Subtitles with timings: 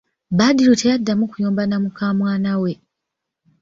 [0.37, 2.71] Badru teyaddamu kuyomba na mukamwana we.!